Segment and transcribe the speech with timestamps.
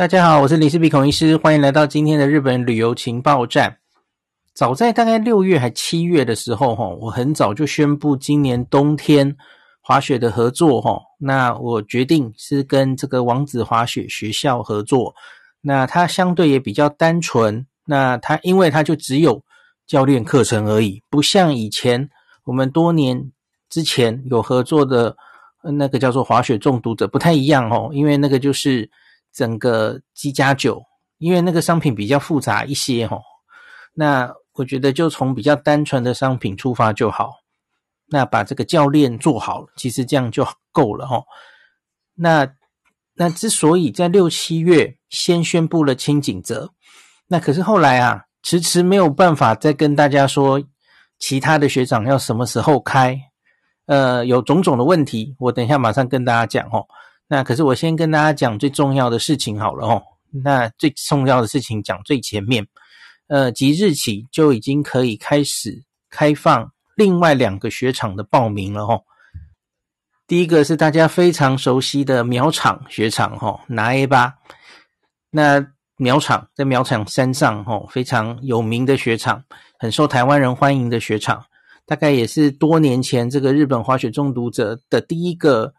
[0.00, 3.76] 大家好，我是林氏璧孔医师，欢迎来到今天的日本旅游情报站。
[4.54, 9.36] 早在大概六月还七月的时候，哈，我很早就宣布今年冬天
[9.82, 15.14] 滑雪的合作，哈，那我决定是跟这个王子滑雪学校合作。
[15.60, 19.42] 那它相对也比较单纯，那它因为它就只有
[19.86, 22.08] 教练课程而已，不像以前
[22.44, 23.30] 我们多年
[23.68, 25.14] 之前有合作的
[25.62, 28.90] 那个叫做滑雪中毒者不太一样哦，因为那个就是。
[29.32, 30.82] 整个机加酒，
[31.18, 33.22] 因为那个商品比较复杂一些吼，
[33.94, 37.32] 那我觉得就从比较单纯的商品出发就好，
[38.08, 41.24] 那把这个教练做好，其实这样就够了吼。
[42.14, 42.48] 那
[43.14, 46.72] 那之所以在六七月先宣布了轻井泽，
[47.28, 50.62] 那可是后来啊，迟迟没有办法再跟大家说
[51.18, 53.18] 其他的学长要什么时候开，
[53.86, 56.86] 呃，有种种的问题，我等一下马上跟大家讲吼。
[57.32, 60.02] 那可是我先跟大家讲最重要的事情好了哦。
[60.32, 62.66] 那最重要的事情讲最前面，
[63.28, 69.04] 呃，即日起就已经可以开始开放另外两个雪场的报名了哦。
[70.26, 74.34] 第一个是大家非常熟悉的苗场雪场哈，拿 A 八。
[75.30, 75.64] 那
[75.96, 79.44] 苗场在苗场山上哈，非常有名的雪场，
[79.78, 81.44] 很受台湾人欢迎的雪场，
[81.86, 85.74] 大概也是多年前这个日本滑雪中毒者的第一个。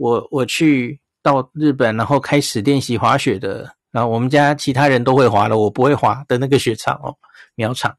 [0.00, 7.14] 我我去到日本，然后开始练习滑雪的，然后我们家其他人都会滑了，我不会滑的那个雪场哦，
[7.54, 7.94] 苗场。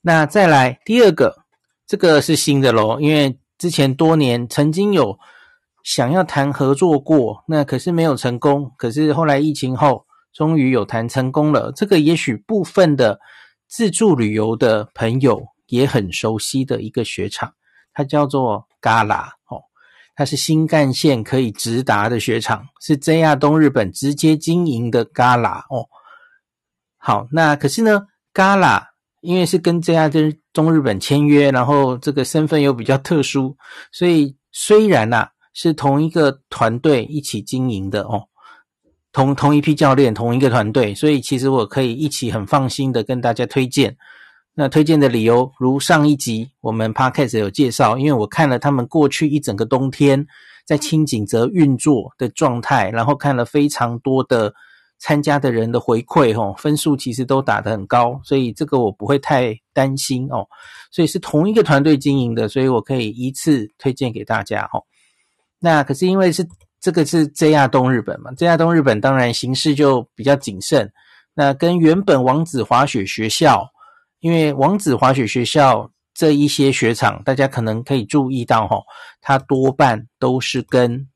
[0.00, 1.44] 那再来第二个，
[1.86, 5.18] 这个是新的咯，因为之前多年曾经有
[5.84, 8.72] 想要谈合作过，那可是没有成功。
[8.78, 11.70] 可是后来疫情后，终于有谈成功了。
[11.72, 13.20] 这个也许部分的
[13.68, 17.52] 自助旅游的朋友也很熟悉的一个雪场，
[17.92, 19.37] 它叫做 GALA。
[20.18, 25.86] 它是新干线可以直达的雪场，是 JR 东日本直接经营的 GALA 哦。
[26.96, 28.02] 好，那可是呢
[28.34, 28.82] ，GALA
[29.20, 33.56] 因为是跟 JR 东日本签约，然后这个身份又比较特殊，
[33.92, 38.24] 所以虽然呐、啊、是同一个团队一起经营的哦，
[39.12, 43.96] 同同一批教练，同一个团队，所以其实我可以一起很放心的跟大家推荐。
[44.60, 50.26] 那推荐的理由，如上一集我们 Podcast 有介绍，因为我看了他们过去一整个冬天
[50.66, 54.52] 在轻井泽运作的状态，然后看了非常多的
[54.98, 60.44] 参加的人的回馈，吼，分数其实都打得很高，所以这个我不会太担心哦。
[60.90, 64.84] 所以是同一个团队经营的，所以我可以一次推荐给大家，吼。
[65.60, 66.44] 那可是因为是
[66.80, 70.92] 这个是 JR 东日本嘛，JR 东日本当然形势就比较谨慎，
[71.32, 73.64] 那跟原本王子滑雪学校。
[74.20, 78.82] 因为王子滑雪学校这一些雪场，大家可能可以注意到齁，
[79.20, 81.06] 它多半都是跟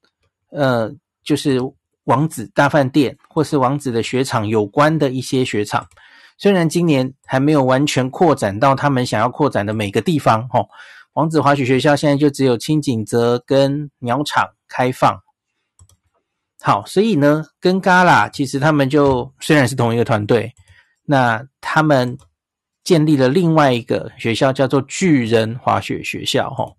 [0.50, 0.88] 呃，
[1.24, 1.58] 就是
[2.04, 5.84] 王子大饭店或是王子的雪场有关的一些雪场。
[6.38, 10.64] 虽然今年还没有完全扩展到他们想要扩展的每个地方齁，
[11.14, 15.20] 王子滑雪学校现在就只有青井泽跟鸟场开放。
[16.60, 20.54] 好，所以呢，跟 Gala 其实他们就虽然是同一个团队，
[21.04, 22.16] 那他们。
[22.84, 26.75] 建立了另外一个学校，叫做巨人滑雪学校，齁。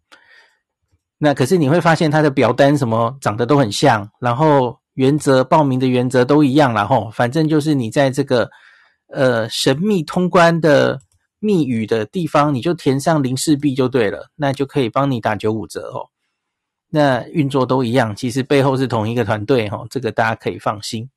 [1.18, 7.10] 那可是你会发现它的表单什么长得都很像，然后原则报名的原则都一样啦，齁。
[7.12, 8.50] 反正就是你在这个
[9.08, 11.00] 呃神秘通关的
[11.40, 16.10] 密语的地方，你就填上林氏璧就对了，那就可以帮你打九五折哦。
[16.90, 21.10] 那运作都一样，其实背后是同一个团队，齁，这个大家可以放心。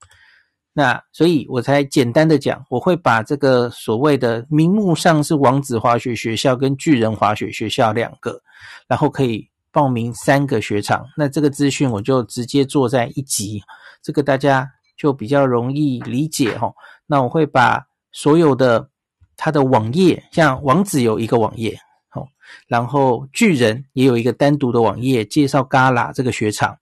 [0.79, 8.39] 那所以，我才简单的讲，我会把这个所谓的名目上是王子滑雪学校跟巨人滑雪学校两个，
[8.87, 11.07] 然后可以报名三个雪场。
[11.17, 13.63] 那这个资讯我就直接做在一集，
[14.03, 16.71] 这个大家就比较容易理解齁。
[17.07, 18.87] 那我会把所有的
[19.35, 21.75] 它的网页，像王子有一个网页，
[22.11, 22.27] 齁，
[22.67, 26.77] 然后巨人也有一个单独的网页介绍 Gala 这个雪场。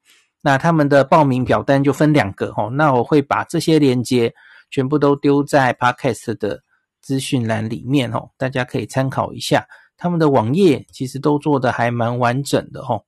[0.47, 4.35] 那他们的报名表单就分两个哦，那我会把这些链接
[4.71, 6.63] 全部都丢在 Podcast 的
[7.01, 9.67] 资讯栏里面哦，大家可以参考一下。
[9.97, 13.05] 他们的网页其实都做得还蛮完整的哦。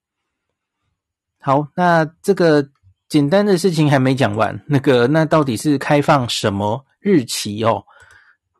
[1.38, 2.66] 好，那这个
[3.06, 7.84] 简单的事情还没讲完，那个那到底是开放什么日期哦？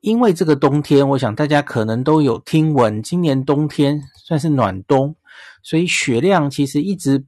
[0.03, 5.17] 因为这个冬天，我想大家可能都有听闻，今年冬天算是暖冬，
[5.63, 7.25] 所以雪量其实一直。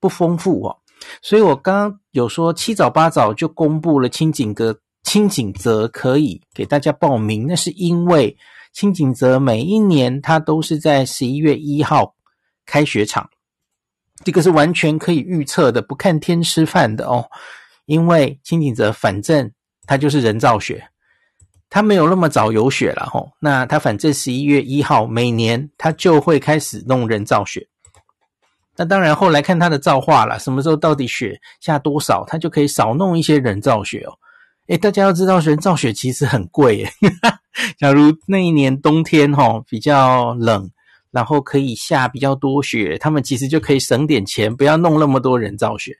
[0.00, 0.76] 不丰富哦，
[1.22, 8.36] 所以我刚刚有说七早八早就公布了轻井阁，轻井泽可以给大家报名，那是因为
[8.72, 12.14] 轻井泽每一年它都是在十一月一号
[12.66, 13.28] 开雪场，
[14.24, 17.28] 这个是完全可以预测的，不看天吃饭的哦。
[17.86, 19.50] 因为清景泽反正
[19.86, 20.88] 它就是人造雪，
[21.70, 23.30] 它没有那么早有雪了吼。
[23.40, 27.67] 那它反正十一月一号每年它就会开始弄人造雪。
[28.78, 34.14] 那当然后来看它的造化了，什么时候到底雪下多少，它就可以少弄一些人造雪哦。
[34.68, 36.92] 诶，大家要知道人造雪其实很贵诶。
[37.78, 40.70] 假如那一年冬天吼比较冷。
[41.10, 45.96] 然后可以下比较多雪，他们其实就可以省点钱，不要弄那么多人造雪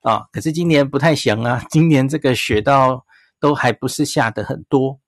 [0.00, 0.22] 啊。
[0.32, 3.04] 可是今年不太行啊，今年这个雪道
[3.38, 4.98] 都还不是下得很多。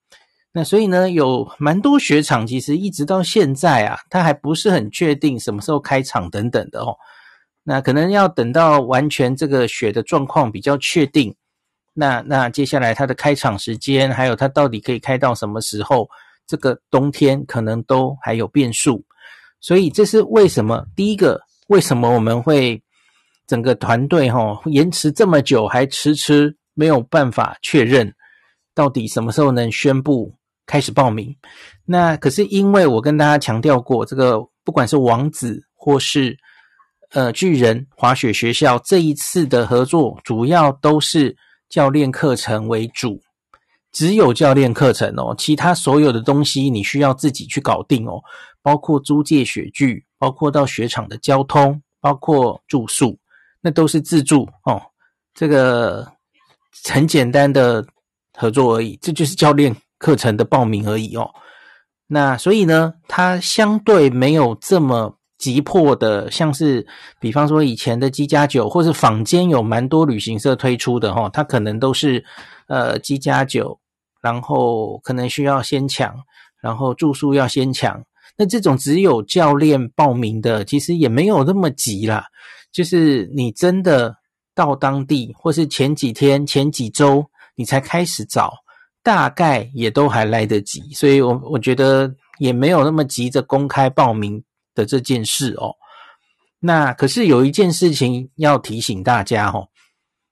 [0.54, 6.94] 那所以呢，有蛮多雪场其实一直到现在啊，它还不是很确定什么时候开场等等的哦。
[7.64, 11.34] 那可能要等到完全这个雪的状况比较确定，
[11.94, 16.06] 那那接下来它的开场时间，还有它到底可以开到什么时候，
[16.46, 19.02] 这个冬天可能都还有变数。
[19.60, 20.84] 所以这是为什么？
[20.94, 22.82] 第一个，为什么我们会
[23.46, 28.12] 整个团队哈延迟这么久，还迟迟没有办法确认
[28.74, 30.34] 到底什么时候能宣布
[30.66, 31.34] 开始报名？
[31.84, 36.36] 那可是因为我跟大家强调过，这个不管是王子或是
[37.10, 41.36] 呃巨人滑雪学校这一次的合作，主要都是
[41.68, 43.20] 教练课程为主。
[43.90, 48.22] 只有教练课程哦，其他所有的东西你需要自己去搞定哦，
[48.62, 53.18] 包括租借雪具，包括到雪场的交通，包括住宿，
[53.60, 54.80] 那都是自助哦。
[55.34, 56.10] 这个
[56.84, 57.84] 很简单的
[58.34, 61.30] 合作而已，这就是教练课程的报名而已哦。
[62.08, 66.86] 那所以呢，它相对没有这么急迫的，像是
[67.20, 72.24] 比方说以前的机加酒，或是坊间有蛮多旅行社推出的哈、它可能都是
[72.66, 73.78] 呃机加酒。
[74.22, 76.14] 然后可能需要先抢，
[76.60, 78.00] 然后住宿要先抢。
[78.36, 82.26] 那这种只有教练报名的，其实也没有那么急啦。
[82.70, 84.14] 就是你真的
[84.54, 87.26] 到当地，或是前几天、前几周
[87.56, 88.52] 你才开始找，
[89.02, 90.82] 大概也都还来得及。
[90.92, 94.42] 所以我我觉得也没有那么急着公开报名
[94.74, 95.74] 的这件事哦。
[96.60, 99.68] 那可是有一件事情要提醒大家哦。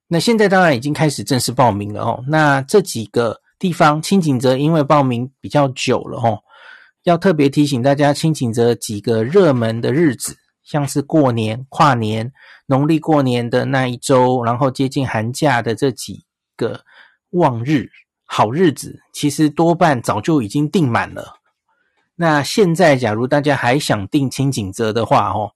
[0.08, 2.24] 那现在当然已经开始正式报名了哦。
[2.28, 3.40] 那这几个。
[3.60, 6.40] 地方清景泽因为报名比较久了哦，
[7.02, 10.34] 要特别提醒大家，清景泽几个热门的日子，
[10.64, 12.32] 像是过年、跨年、
[12.64, 16.24] 农历过年的那一周，然后接近寒假的这几
[16.56, 16.80] 个
[17.32, 17.90] 旺日、
[18.32, 21.34] 好日子，其实多半早就已经订满了。
[22.14, 25.50] 那现在假如大家还想订清景泽的话，哦，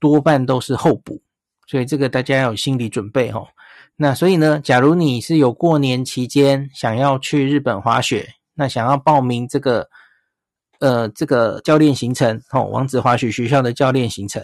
[0.00, 1.20] 多半都是候补，
[1.66, 3.46] 所以这个大家要有心理准备哦。
[3.94, 9.86] 那所以呢，假如你是有过年期间想要去日本滑雪，那想要报名这个
[10.78, 14.42] 呃这个教练行程哦，王子滑雪学校的教练行程，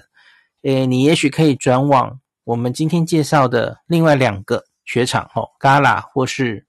[0.64, 6.66] 诶，你也许可以转往我们今天介绍的另外两个雪场哦，Gala 或是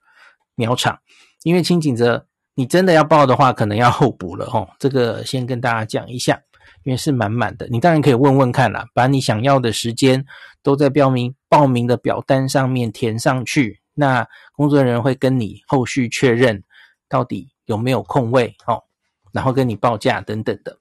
[0.54, 0.98] 苗场，
[1.42, 6.40] 因为清景泽你真的要报的话，可能要候补了哦，这个先跟大家讲一下。
[6.84, 10.24] 因为是满满的，你当然可以问问看啦，把你想要的时间
[10.64, 14.26] 都在标明报名的表单上面填上去，那
[14.56, 16.60] 工作人员会跟你后续确认
[17.08, 18.82] 到底有没有空位哦，
[19.32, 20.76] 然后跟你报价等等的。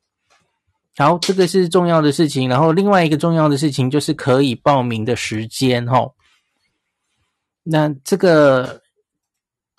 [0.98, 2.50] 好，这个是重要的事情。
[2.50, 6.14] 然后另外一个重要的事情就是可以报名的时间哦。
[7.62, 8.82] 那这个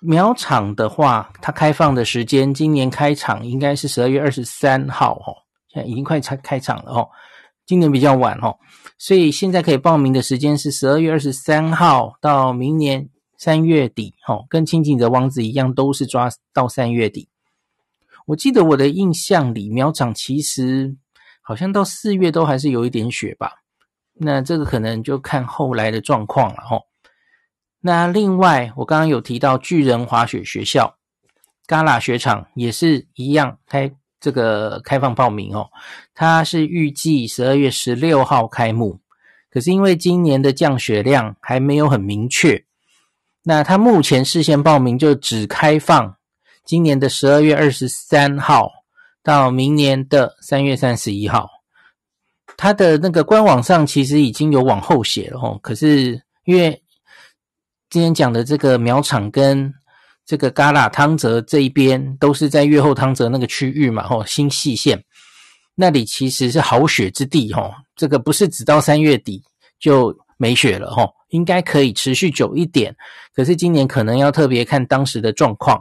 [0.03, 5.33] 苗场的话，它开放的时间，今年开场应该是十二月二十三号哦。
[5.69, 7.09] 现在已经快开开场了哦，
[7.65, 8.55] 今年比较晚哦，
[8.97, 17.29] 所以现在可以报名的时间是十二月二十三号到明年三月底哦，跟清景泽王子一样，都是抓到三月底。
[18.25, 20.95] 我记得我的印象里，苗场其实
[21.41, 23.51] 好像到四月都还是有一点雪吧，
[24.13, 26.83] 那这个可能就看后来的状况了哦。
[27.85, 30.95] 那另外，我刚刚有提到巨人滑雪学校
[31.67, 33.93] ，Gala 雪场也是一样开。
[34.23, 35.69] 这个开放报名哦，
[36.15, 39.01] 它是预计十二月十六号开幕，
[39.51, 42.63] 可是因为今年的降雪量还没有很明确，
[43.43, 46.15] 那它目前事先报名就只开放
[46.63, 48.71] 今年的十二月二十三号
[49.21, 51.49] 到明年的三月三十一号，
[52.55, 56.81] 它的那个官网上其实已经有往后写了哦，可是因为
[57.93, 59.71] 今天讲的这个苗场跟
[60.25, 65.03] 这个旮旯汤泽这一边都是在越后汤泽那个区域嘛，吼，新潟县
[65.75, 69.43] 那里其实是好雪之地，吼，这个不是只到三月底
[69.79, 72.95] 就没雪了，吼，应该可以持续久一点。
[73.35, 75.79] 可是今年可能要特别看当时的状况，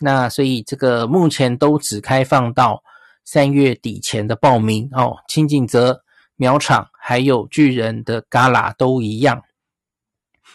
[0.00, 2.82] 那所以这个目前都只开放到
[3.22, 5.14] 三月底前的报名哦。
[5.28, 6.00] 清景泽
[6.36, 9.42] 苗场还有巨人的旮旯都一样。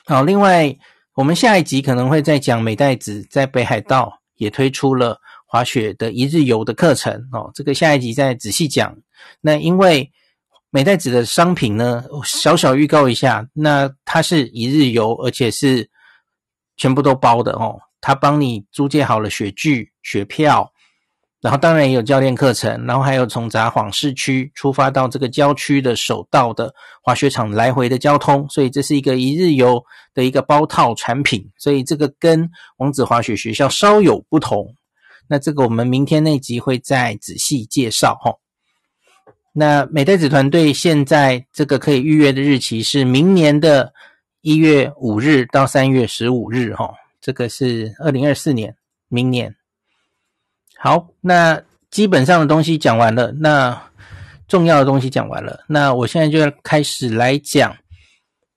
[0.09, 0.75] 好，另外
[1.13, 8.97] 我们下一集可能会再讲美代子在北海道也推出了滑雪的一日游的课程哦，这个下一集再仔细讲。
[9.39, 10.11] 那因为
[10.71, 15.87] 美代子的商品呢，小小预告一下，那它是一日游，而且是
[16.75, 17.79] 全部都包的哦。
[18.01, 20.73] 他帮你租借好了雪具、雪票，
[21.41, 29.81] 然后当然也有教练课程，然后还有从札幌市区出发到这个郊区的首道的滑雪场来回的交通，所以这是一个一日游
[30.13, 34.75] 的一个包套产品，所以这个跟王子滑雪学校稍有不同。
[35.29, 38.33] 那这个我们明天那集会再仔细介绍哈。
[39.53, 43.93] 那美代子团队现在这个可以预约的日期是明年的
[44.41, 48.75] 一月五日到三月十五日，哈，这个是二零二四年，
[49.07, 49.55] 明年。
[50.81, 53.77] 好，那基本上的东西讲完了，那
[54.47, 57.75] 重要的东西讲完了，那我现在就要开始来讲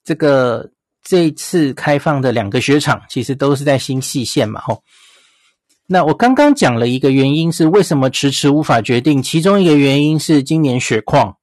[0.05, 0.71] 这个
[1.03, 4.85] 这次开放的两个雪场，其实都是在新潟县嘛，吼。
[5.89, 11.37] 那我刚刚讲了一个原因是为什么迟迟无法决定，其中一个原因是今年雪况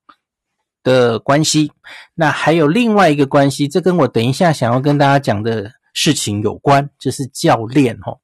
[0.81, 1.73] 的关系。
[2.15, 8.17] 那还有另外一个关系，这跟我等一下想要跟大家讲的事情有关，就是教练哦。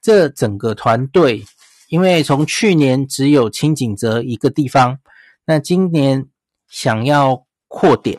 [0.00, 1.44] 这整个团队，
[1.88, 4.98] 因为从去年只有轻井泽一个地方，
[5.44, 6.26] 那今年
[6.68, 8.18] 想要扩点。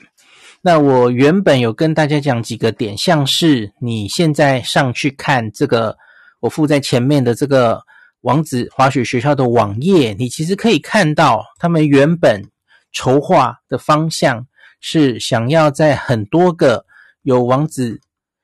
[0.62, 5.98] 那我原本有跟大家讲几个点，像是你现在上去看这个。
[6.40, 7.82] 我附在前面的这个
[8.22, 12.44] 王子滑雪学校的网页，你其实可以看到，他们原本
[12.92, 14.46] 筹划的方向
[14.80, 16.86] 是想要在很多个
[17.24, 18.00] 有王子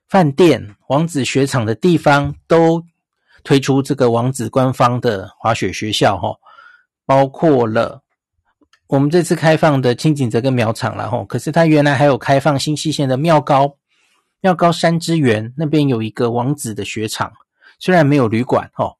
[0.09, 2.83] 饭店、王子雪场的地方都
[3.43, 6.35] 推出这个王子官方的滑雪学校，哈，
[7.05, 8.01] 包括了
[8.87, 11.25] 我们这次开放的轻井泽跟苗场了，哈。
[11.25, 13.77] 可是它原来还有开放新潟县的妙高、
[14.41, 17.31] 妙高山之源那边有一个王子的雪场。
[17.79, 18.95] 虽然没有旅馆哦，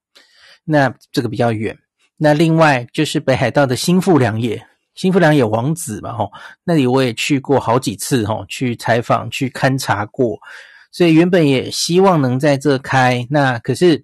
[0.66, 1.78] 那这个比较远。
[2.18, 6.32] 那另外就是北海道的新富良野，新富良野王子嘛，吼，
[6.64, 10.38] 那里我也去过好几次，吼，去采访、去勘察过。
[10.92, 14.04] 所以原本也希望能在这开，那可是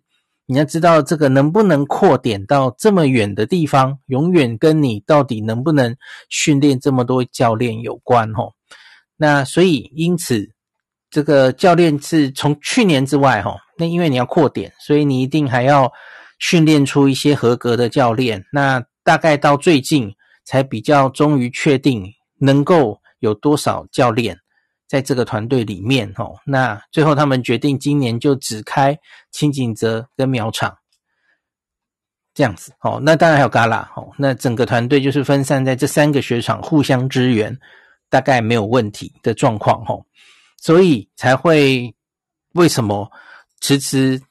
[0.52, 5.96] 你要知道，这个能不能扩点到这么远的地方，永远跟你到底能不能
[6.28, 8.54] 训练这么多教练有关，吼。
[9.16, 10.50] 那所以因此，
[11.12, 13.58] 这个教练是从去年之外，吼。
[13.78, 15.92] 那因为你要扩点，所以你一定还要
[16.40, 18.44] 训练出一些合格的教练。
[18.52, 20.12] 那大概到最近
[20.44, 22.04] 才比较终于确定
[22.40, 24.36] 能够有多少教练
[24.90, 26.36] 在这个团队里面哦。
[26.44, 28.98] 那最后他们决定今年就只开
[29.32, 30.76] 轻井泽跟苗场
[32.34, 33.00] 这样子哦。
[33.02, 34.12] 那当然还有 Gala 哦。
[34.18, 37.58] 那整个团队就是分散在这三个雪场互相支援，
[38.10, 40.04] 大概没有问题的状况哦。
[40.58, 41.96] 所以才会
[42.54, 43.10] 为什么？
[43.62, 44.22] 迟迟，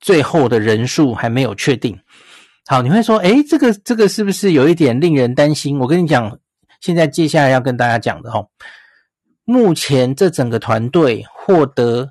[0.00, 1.96] 最后的人数还没有确定。
[2.66, 5.78] 好，你会说，诶，这个这个是不是有一点令人担心？
[5.78, 6.36] 我跟你讲，
[6.80, 8.44] 现在接下来要跟大家讲的哈，
[9.46, 12.10] 目前这整个团队获得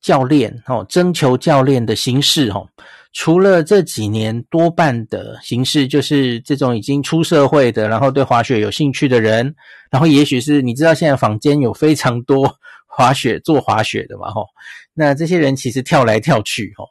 [0.00, 2.66] 教练哦，征求教练的形式哦，
[3.12, 9.54] 除了这几年多半的形式，就是这种已经出社会的，然后对滑雪有兴趣的人，
[9.90, 12.56] 然后也许是你知道现在坊间有非常多。
[12.94, 14.44] 滑雪做滑雪的嘛，吼，
[14.92, 16.84] 那这些人其实跳来跳去，吼，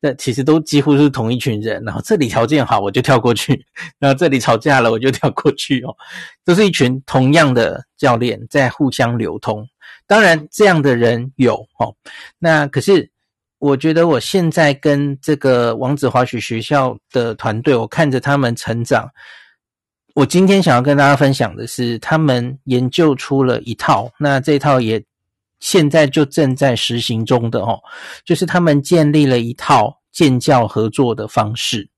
[0.00, 1.82] 那其实都几乎是同一群人。
[1.84, 3.54] 然后这里条件好，我就跳过去；
[3.98, 5.94] 然后这里吵架了，我就跳过去，哦，
[6.44, 9.66] 都是一群同样的教练在互相流通。
[10.06, 11.94] 当然，这样的人有，哦，
[12.38, 13.10] 那可是
[13.58, 19.10] 我觉得我现在跟这个王子滑雪学校的团队，我看着他们成长。
[20.14, 25.02] 我今天想要跟大家分享的是，他们研究出了一套，那这套也。
[25.60, 27.78] 现在就正在实行中的哦，
[28.24, 31.88] 就是他们建立了一套建教合作的方式。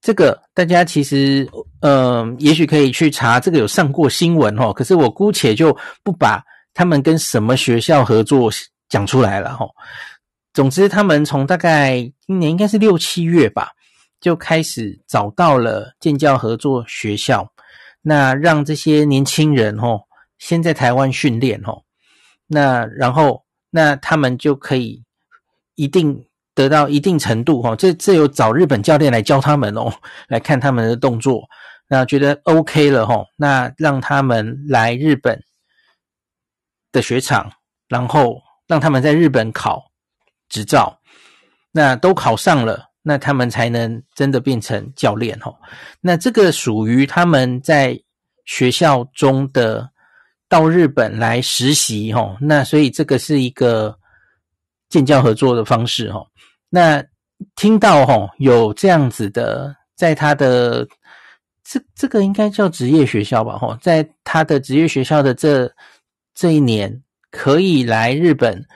[0.00, 1.48] 这个大家其实，
[1.80, 4.72] 嗯、呃，也许可以去查，这个有上过新闻哦。
[4.72, 6.40] 可是我姑且就不把
[6.72, 8.48] 他们跟什么学校合作
[8.88, 9.68] 讲出来了哦。
[10.54, 13.70] 总之，他们从大概今年应该是六七月吧，
[14.20, 17.52] 就开始找到了建教合作学校，
[18.00, 20.02] 那让这些年轻人哦，
[20.38, 21.82] 先在台湾训练哦。
[22.50, 25.04] 那然后，那他们就可以
[25.74, 29.92] 一定得到一定程度哈，这这有找日本教练来教他们哦，
[30.28, 31.46] 来看他们的动作，
[31.88, 35.38] 那觉得 OK 了哈，那让他们来日本
[36.90, 37.52] 的雪场，
[37.86, 39.84] 然后让他们在日本考
[40.48, 40.98] 执照，
[41.70, 45.54] 那都考上了，那他们才能真的变成教练哈。
[46.00, 48.00] 那这个属于他们在
[48.46, 49.90] 学校中的。
[50.48, 53.94] 到日本来实习哈，那所以这个是一个
[54.88, 56.26] 建教合作的方式哈。
[56.70, 57.04] 那
[57.54, 60.88] 听到哈有这样子的，在他的
[61.62, 65.70] 这这个应该叫职业学校吧哈，在他的职业学校的这
[66.34, 68.66] 这一年可以来日本，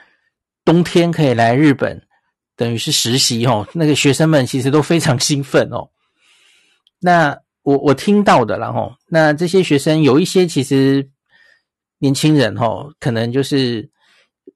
[0.63, 1.99] 冬天可以来日本，
[2.55, 3.67] 等于是实习哈。
[3.73, 5.89] 那个学生们其实都非常 兴奋哦。
[6.99, 11.09] 那我我听到的，然后那这些学生有一些其实。
[12.03, 13.89] 年轻人哈，可能就是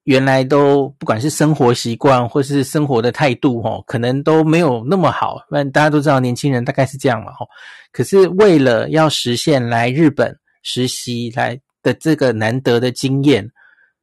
[0.04, 5.38] 原来都不管是生活习惯或是生活的态度哈，可能都没有那么好。
[5.50, 7.46] 那大家都知道，年轻人大概是这样嘛哈。
[7.94, 13.50] 可是为了要实现来日本实习来的这个难得的经验，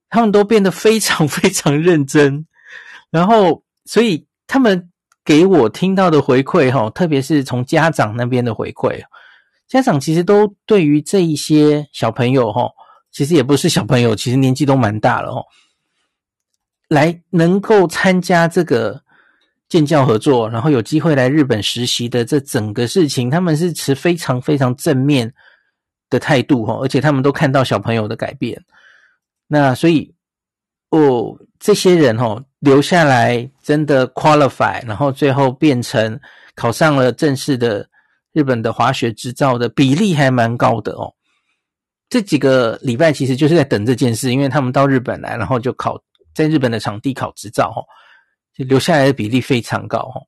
[0.09, 2.47] 他们都变得非常非常认真。
[3.11, 4.91] 然后，所以他们
[5.23, 9.03] 给我听到的回馈哈，特别是从家长那边的回馈，
[9.69, 12.71] 家长其实都对于这一些小朋友哈。
[13.15, 15.43] 其实也不是小朋友，其实年纪都蛮大了哦。
[16.89, 19.01] 来能够参加这个
[19.69, 25.33] 建教合作，然后有机会来日本实习的这整个事情，他们是持非常非常正面
[26.11, 28.61] 的态度哦，而且他们都看到小朋友的改变。
[29.47, 30.13] 那所以
[30.91, 36.19] 哦，这些人哦留下来真的 qualify，然后最后变成
[36.57, 37.89] 考上了正式的
[38.33, 41.15] 日本的滑雪执照的比例还蛮高的哦。
[42.09, 46.01] 这几个礼拜其实就是在等这件事，因为他们到日本来，然后就考
[46.35, 47.83] 在日本的场地考执照，哈，
[48.57, 50.21] 就留下来的比例非常高，哈。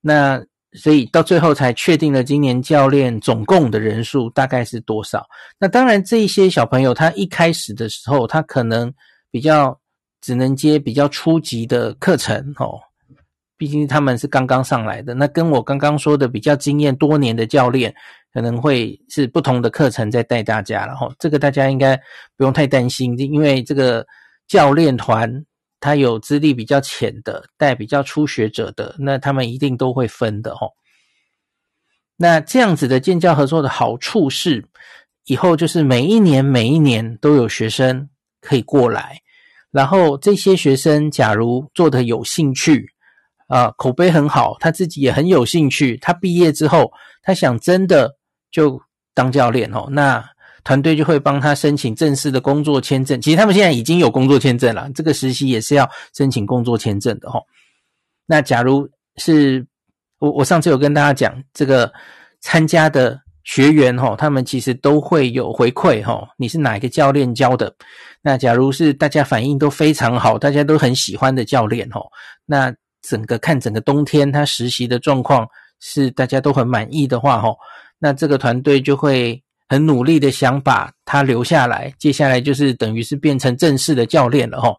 [0.00, 5.26] 那所以到最后才确定了今年教练总共的人数大概是多少。
[5.58, 8.92] 那当然，这一些小朋友他一开始的时候，他可能
[9.30, 9.78] 比较
[10.20, 12.80] 只能接比较初级的课程，哦，
[13.56, 15.14] 毕竟他们是刚刚上来的。
[15.14, 17.94] 那跟我刚刚说的比较经验多年的教练。
[18.34, 21.96] 可能会是不同的课程在带大家，然后这个大家应该
[22.36, 24.04] 不用太担心，因为这个
[24.48, 25.32] 教练团
[25.78, 30.68] 他有资历比较浅的，带比较初学者的，那他们一定都会分的齁。
[32.16, 34.66] 那这样子的建教合作的好处是，
[35.26, 39.20] 以后就是每一年每一年都有学生可以过来，
[39.70, 42.93] 然后这些学生假如做的有兴趣。
[43.54, 45.96] 啊，口碑很好，他自己也很有兴趣。
[45.98, 46.90] 他毕业之后，
[47.22, 48.16] 他想真的。
[48.54, 48.80] 就
[49.14, 50.24] 当教练哦，那
[50.62, 53.20] 团队就会帮他申请正式的工作签证。
[53.20, 57.40] 其实他们现在已经有工作签证了，这个实习也是要申请工作签证的哈。
[58.26, 59.66] 那假如是
[60.20, 61.92] 我，我上次有跟大家讲，这个
[62.42, 66.24] 参加的学员哈，他们其实都会有回馈哈。
[66.36, 67.74] 你是哪一个教练教的？
[68.22, 72.06] 那假如是大家反应都非常好，大家都很喜欢的教练哦，
[72.46, 72.72] 那
[73.08, 75.46] 整个看整个冬天他实习的状况
[75.80, 77.54] 是大家都很满意的话哈。
[77.98, 84.76] 那这个团队就会很努力的想把他留下来，接下来就是等于是变成正式的教练了吼，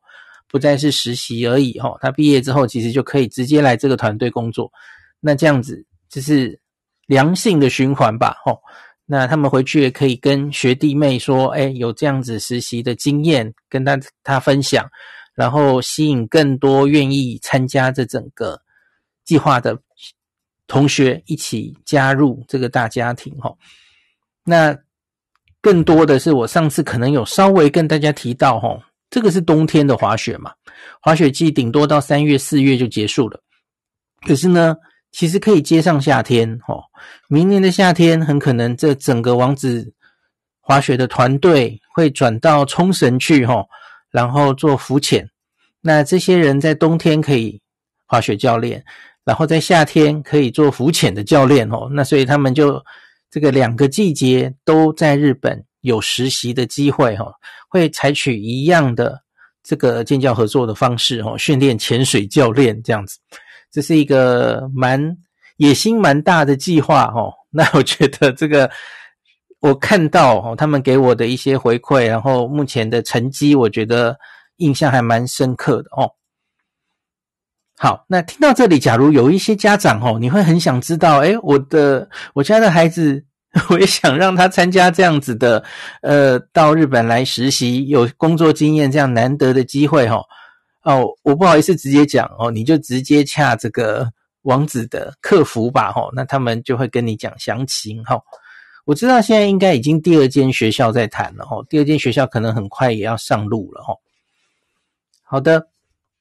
[0.48, 1.98] 不再是实习而已吼。
[2.02, 4.72] 他毕业之后其实就可以直接来这个团队工作，
[5.20, 6.60] 那这样子就是
[7.08, 8.60] 良性的循环吧吼。
[9.08, 14.84] 那他们回去也可以跟学弟妹说，哎，有这样子实习的经验跟他他分享，
[15.36, 18.62] 然后吸引更多愿意参加这整个
[19.24, 19.80] 计划的。
[20.68, 23.54] 同学一起加入这个大家庭哈，
[24.44, 24.76] 那
[25.62, 28.76] 更多的是我上次可能有稍微跟大家提到哈，
[29.12, 30.52] 这个是冬天的滑雪嘛，
[31.00, 33.40] 滑雪季顶多到三月四月就结束了，
[34.26, 34.76] 可是呢，
[35.12, 36.82] 其实可以接上夏天哈，
[37.30, 39.94] 明年的夏天很可能这整个王子
[40.62, 43.64] 滑雪的团队会转到冲绳去哈，
[44.16, 45.30] 然后做浮潜，
[45.82, 47.60] 那这些人在冬天可以
[48.08, 48.82] 滑雪教练。
[49.26, 52.82] 然后在夏天可以做浮潜的教练哦，那所以他们就
[53.30, 57.26] 这个两个季节都在日本有实习的机会哈，
[57.68, 59.20] 会采取一样的
[59.64, 63.18] 这个建教合作的方式哦，训练潜水教练这样子，
[63.72, 65.18] 这是一个蛮
[65.58, 67.34] 野心蛮大的计划哦。
[67.50, 68.70] 那我觉得这个
[69.66, 74.16] 我看到哦，他们给我的一些回馈，然后目前的成绩，我觉得
[74.58, 76.08] 印象还蛮深刻的哦。
[77.76, 83.26] 好，那听到这里，假如有一些家长哦，你会很想知道，诶，我的我家的孩子，
[83.72, 85.64] 我也想让他参加这样子的，
[86.04, 90.22] 呃，到日本来实习，有工作经验这样难得的机会哈。
[90.84, 94.08] 哦，我不好意思直接讲哦，你就直接洽这个
[94.44, 98.22] 王子的客服吧哈，那他们就会跟你讲详情哈。
[98.86, 103.94] 我知道现在应该已经第二间学校在谈了哈，第二间学校可能很快也要上路了哈。
[105.24, 105.68] 好的。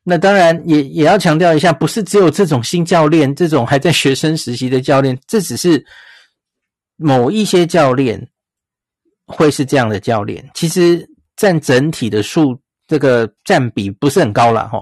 [0.07, 5.83] 那当然也也要强调一下，不是只有这种新教练，这种还在学生实习的教练，这只是
[6.97, 8.29] 某一些教练
[9.25, 12.55] 会是这样的教练，其实占整体的数
[12.87, 14.79] 这个占比不是很高了哈，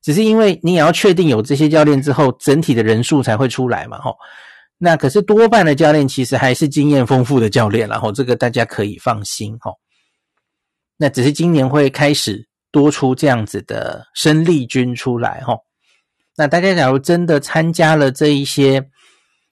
[0.00, 4.10] 只是因为你也要确定有这些教练之后，整体的人数才会出来嘛哈。
[4.84, 9.70] 那可是多半的教练其实还是经验丰富的教练，然后这个大家可以放心哈。
[10.96, 15.56] 那只是今年会开始多出这样子的生力军出来哈。
[16.36, 18.84] 那大家假如真的参加了这一些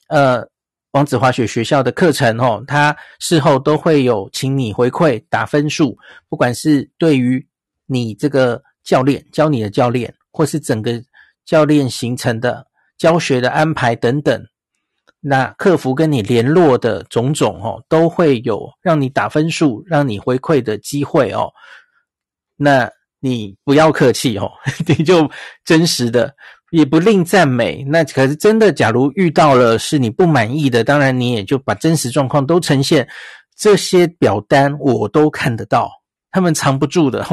[0.09, 0.45] 呃
[0.91, 5.97] 王子滑雪学校的课程哦，他事后都会有请你回馈打分数，
[6.29, 7.47] 不管是对于
[7.87, 11.01] 你这个教练教你的教练，或是整个
[11.45, 12.67] 教练形成的
[12.99, 14.45] 教学的安排等等。
[15.23, 21.53] 那客服跟你联络的种种哦，都会有让你打分数、让你回馈的机会哦。
[22.57, 24.51] 那你不要客气哦，
[24.89, 25.31] 你就
[25.63, 26.35] 真实的，
[26.71, 27.85] 也不吝赞美。
[27.87, 33.07] 那可是真的，假如遇到了是你不满意的，当然你也就把真实状况都呈现。
[33.55, 35.91] 这些表单我都看得到，
[36.31, 37.27] 他们藏不住的，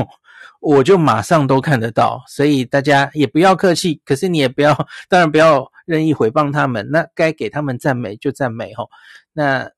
[0.60, 2.21] 我就马上都看得到。
[2.28, 4.73] 所以大家也不要客气，可是你也不要，
[5.08, 5.65] 当然不要。
[5.88, 8.89] 任意回谤他们，那该给他们赞美就赞美吼。
[9.32, 9.71] 那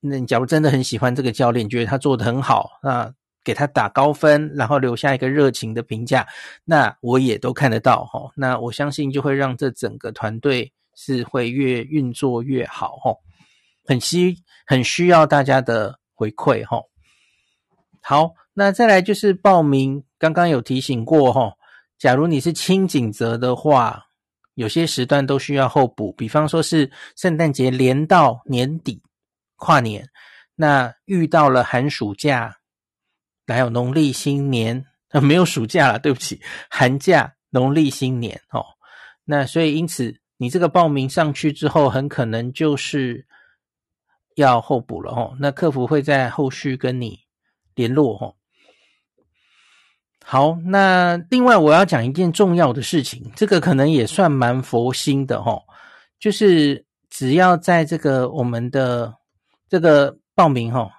[0.00, 6.26] 那假如真的很喜欢这个教练，觉得他做得很好，那给他打高分，然后留下一个热情的评价，
[6.64, 8.30] 那我也都看得到吼。
[8.36, 13.20] 那我相信就会让这整个团队是会越运作越好吼。
[13.86, 16.90] 很需很需要大家的回馈吼。
[18.02, 21.54] 好，那再来就是报名，刚刚有提醒过吼。
[21.98, 24.07] 假如你是轻井泽的话。
[24.58, 29.00] 有些时段都需要候补，比方说是圣诞节连到年底
[29.54, 30.08] 跨年，
[30.56, 32.56] 那遇到了寒暑假，
[33.46, 38.66] 还有农历新年，啊，没有暑假了，对不起，寒假、农历新年哦，
[39.24, 43.28] 那所以因此你这个报名上去之后，很可能就是
[44.34, 47.20] 要候补了哦，那客服会在后续跟你
[47.76, 48.34] 联络哦。
[50.30, 55.62] 好，那另外我要讲一件重要的事情，这个可能也算蛮佛心的齁，
[56.20, 59.14] 就是只要在这个我们的
[59.70, 60.90] 这个报名齁，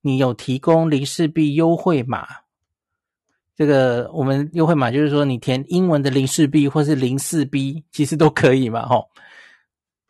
[0.00, 2.24] 你有提供林氏璧优惠码，
[3.56, 9.04] 这个我们优惠码就是说你填英文的林氏璧或是零四 B，其实都可以嘛齁。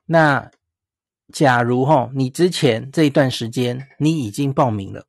[0.04, 0.50] 那
[1.32, 5.06] 假如齁你之前这一段时间你已经报名了，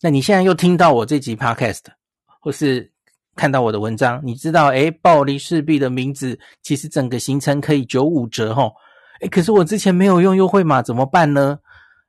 [0.00, 1.82] 那你现在又听到我这集 Podcast。
[2.40, 2.90] 或是
[3.36, 8.72] 看到我的文章，你知道，诶，报林氏璧的名字，其实整个行程可以九五折哦。
[9.20, 11.58] 诶，可是我之前没有用优惠码，怎么办呢？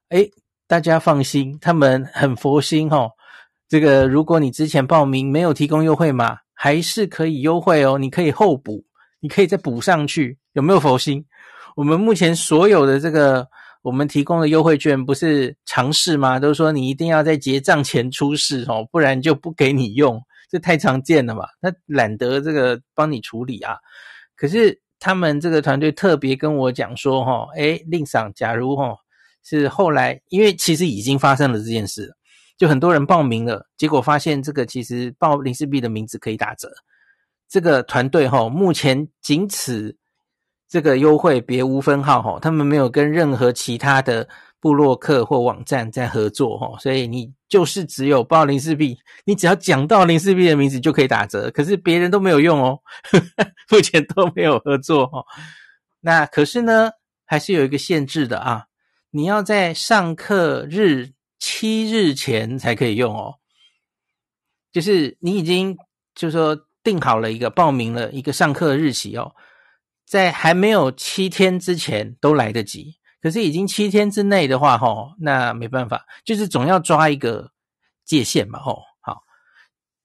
[0.09, 0.29] 诶，
[0.67, 3.09] 大家放心，他们很佛心齁。
[3.67, 7.97] 这个，如果你之前报名没有提供优惠码，还是可以优惠哦。
[7.97, 8.83] 你可以后补，
[9.19, 11.23] 你可以再补上去，有没有佛心？
[11.75, 13.47] 我们目前所有的这个
[13.81, 16.39] 我们提供的优惠券不是常识吗？
[16.39, 20.21] 都说你一定要在结账前出示哦，不然就不给你用。
[20.49, 23.77] 这太常见了嘛，他懒得这个帮你处理啊。
[24.35, 28.95] 可是他们这个团队特别跟我讲说，哈，哎，令赏，假如哈
[29.43, 32.11] 是后来，因为其实已经发生了这件事，
[32.57, 36.69] 就很多人报名了，结果发现这个其实报林氏璧的名字可以打折。
[37.47, 39.95] 这个团队哈，目前仅此
[40.69, 44.29] 这个优惠，别无分号哈，他们没有跟任何其他的。
[44.61, 52.77] 部落客或网站在合作哈，所以你就是只有报林氏币，你只要讲到林氏币的名字就可以打折，可是别人都没有用哦，
[53.09, 55.23] 呵呵，目前都没有合作哈。
[56.01, 56.91] 那可是呢，
[57.25, 58.65] 还是有一个限制的啊，
[59.11, 63.35] 你要在上课日七日前才可以用哦，
[64.73, 65.77] 就是你已经
[66.13, 69.33] 就是说定好了一个报名了一个上课日期哦，
[70.09, 72.95] 在还没有七天之前都来得及。
[73.21, 77.51] 可是已经七天之内的话，吼，那没办法，就是总要抓一个
[78.05, 79.17] 界限嘛，吼，好。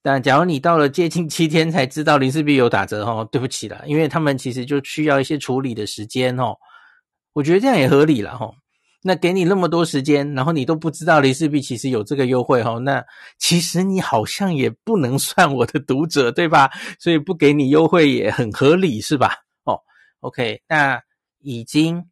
[0.02, 6.58] 但假如你到了接近七天才知道林氏璧有打折，吼，对不起了，因为他们其实就需要一些处理的时间，吼。
[7.32, 8.56] 我觉得这样也合理了，吼。
[9.04, 13.04] 那给你那么多时间，然后你都不知道林氏璧其实有这个优惠，吼，那
[13.38, 16.70] 其实你好像也不能算我的读者，对吧？
[16.98, 19.43] 所以不给你优惠也很合理，是吧？
[20.24, 21.02] ，OK，那
[21.40, 22.08] 已经。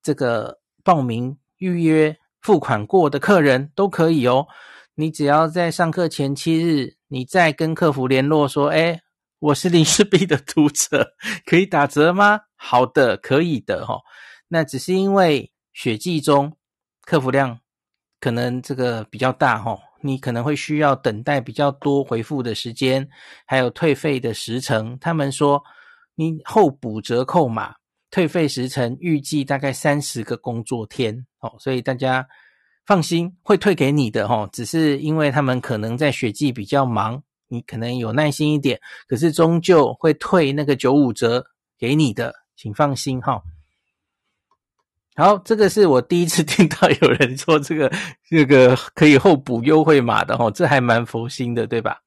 [0.00, 4.46] 这个报名预约付款过的客人都可以哦。
[4.94, 9.02] 你只要在上课前七日，你再跟客服联络说：“哎，
[9.38, 14.00] 我是林氏璧的读者，可以打折吗？”好的，可以的哈。
[14.46, 16.56] 那只是因为雪季中
[17.02, 17.60] 客服量
[18.18, 23.10] 可能这个比较大哈，你可能会需要等待比较多回复的时间，
[23.44, 24.98] 还有退费的时程。
[24.98, 25.62] 他们说
[26.18, 27.76] 你后补折扣码。
[28.10, 32.26] 退费时程预计大概三十个工作天，哦，所以大家
[32.86, 41.44] 放心，会退给你的哦，只是因为他们可能在雪季比较忙，你可能有耐心一点，可是终究会退那个九五折
[41.78, 43.42] 给你的，请放心哈。
[45.14, 47.92] 好，这个是我第一次 听到有人说这个
[48.26, 52.00] 这个可以候补优惠码的哦，这还蛮佛心的，对吧？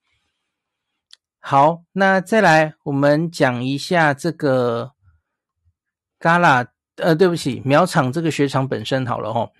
[1.43, 4.91] 好，那再来我们讲一下这个
[6.19, 9.51] Gala，呃，对不起，苗场这个雪场本身好了哦。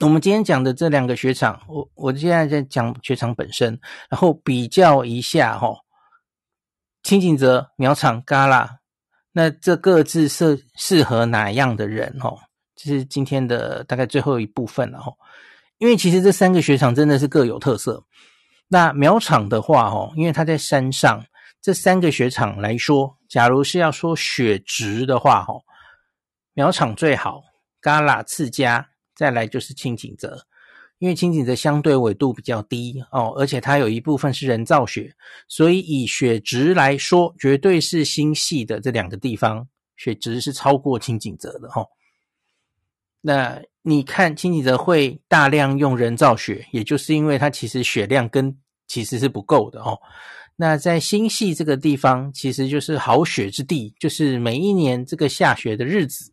[0.00, 5.74] 我们今天讲的这两个雪场，我我现在在讲雪场本身，然后比较一下哈，
[7.02, 8.68] 轻井泽苗场 Gala，
[9.32, 12.38] 那这各自适适合哪样的人哦？
[12.76, 15.12] 这是今天的大概最后一部分了哈，
[15.78, 18.04] 因为其实这三个雪场真的是各有特色。
[18.72, 21.24] 那苗场的话哦，因为它在山上，
[21.60, 25.60] 这三个雪场来说，假如是要说雪质的话哦，
[26.54, 27.42] 苗场最好
[27.82, 30.46] ，Gala 次佳，再来就是轻井泽，
[30.98, 35.12] 因为轻井泽相对纬度比较低哦，而且它有一部分是人造雪，
[35.48, 41.84] 所以以雪质来说，绝对是新系的这两个地方雪质是超过轻井泽的哈。
[43.20, 48.56] 那你看轻井泽会大量用人造雪，也就是因为它其实雪量跟
[48.86, 49.98] 其实是不够的哦。
[50.56, 56.32] 那在新系这个地方，其实就是好雪之地，就是每一年这个下雪的日子，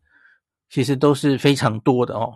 [0.70, 2.34] 其实都是非常多的哦。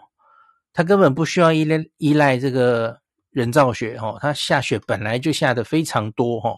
[0.74, 2.98] 它根本不需要依赖依赖这个
[3.32, 6.58] 人造雪哦，它下雪本来就下得非常多哦。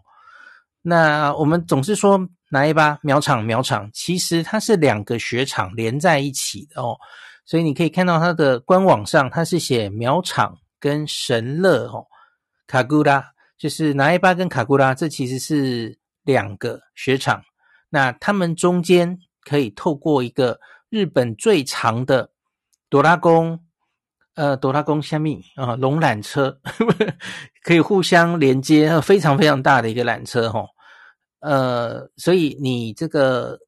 [0.84, 6.96] 那我们总是说哪一巴苗场苗场，其实它是两个雪场连在一起的哦。
[7.46, 12.08] 所以你可以看到它的官网上，它是写苗场跟神乐哦，
[12.66, 17.44] 卡古拉就是拿一巴跟卡古拉，这其实是两个雪场。
[17.90, 22.32] 那他们中间可以透过一个日本最长的
[22.90, 23.60] 朵拉宫，
[24.36, 27.14] 呃，朵拉宫下面啊，龙缆车呵呵
[27.64, 30.66] 可以互相连接，非常非常大的一个缆车哈。
[31.42, 33.60] 呃，所以你这个。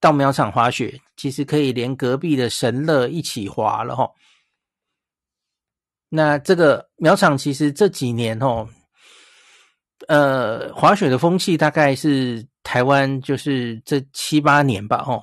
[0.00, 4.10] 到苗场滑雪，其实可以连隔壁的神乐一起滑了齁。
[6.08, 8.66] 那这个苗场其实这几年哦，
[10.08, 15.22] 呃，滑雪的风气大概是台湾就是这七八年吧齁。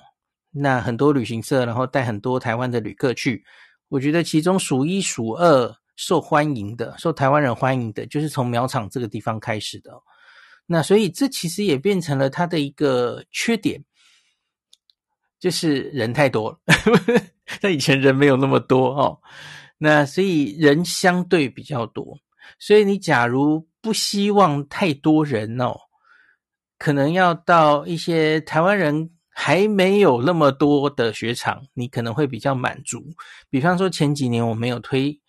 [0.51, 3.43] 那很多旅行社然后带很多台湾的旅客去，
[3.89, 9.91] 我觉得其中数一数二受欢迎的，受台湾人欢迎的，就是从苗场这个地方开始的。
[10.65, 13.83] 那所以这其实也变成了它的一个缺点。
[15.39, 16.59] 就是人太多了，
[17.61, 19.19] 那以前人没有那么多哦，
[19.77, 22.17] 那所以人相对比较多，
[22.59, 25.75] 所以你假如不希望太多人哦，
[26.79, 33.03] 可能要到一些台湾人还没有那么多的雪场，你可能会比较满足。
[33.49, 35.21] 比方说前几年我没有推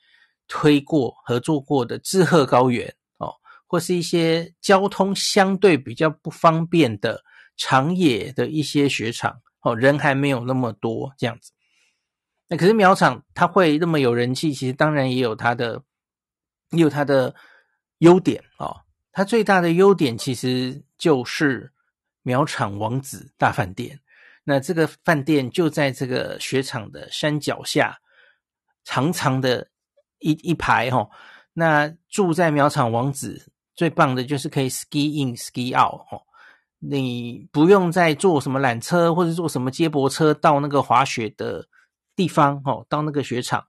[0.48, 3.34] 推过合作过的志贺高原哦，
[3.66, 7.22] 或是一些交通相对比较不方便的
[7.58, 9.38] 长野的一些雪场。
[9.60, 11.52] 哦，人还没有那么多这样子，
[12.48, 15.82] 那可是苗场它会那么有人气，其实当然也有它的，
[16.70, 17.34] 也有它的
[17.98, 18.82] 优点哦。
[19.10, 21.72] 它最大的优点其实就是
[22.22, 24.00] 苗场王子大饭店。
[24.44, 27.98] 那这个饭店就在这个雪场的山脚下，
[28.84, 29.68] 长长的
[30.20, 31.10] 一一排、哦。
[31.52, 36.22] 那住在苗场王子最棒的就是可以 ski in ski out 哦。
[36.80, 41.66] 你不用再坐什么缆车或者坐什么接驳车到那个滑雪的
[42.14, 43.66] 地方哦，到那个雪场，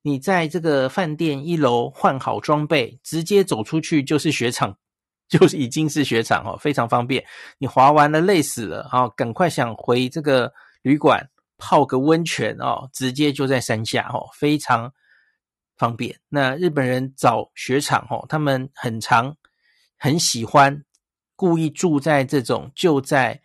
[0.00, 4.76] 你在这个饭店一楼换好装备，直接走出去就是雪场，
[5.28, 7.22] 就是已经是雪场哦，非常方便。
[7.58, 14.90] 你滑完了累死了啊，赶快想回这个旅馆泡个温泉哦，直接就在山下哦，非常
[15.76, 16.18] 方便。
[16.30, 19.36] 那日本人找雪场哦，他们很常
[19.98, 20.82] 很喜欢。
[21.42, 23.42] 故意住在这种就在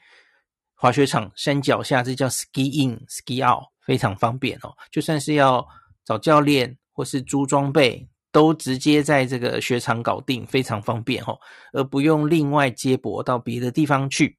[0.75, 4.71] 滑雪场山脚下，这叫 ski in ski out，非常方便哦。
[4.91, 5.67] 就算是要
[6.05, 11.39] 找教练或是租装备，都直接在这个雪场搞定，非常方便哦，
[11.73, 14.38] 而不用另外接驳到别的地方去。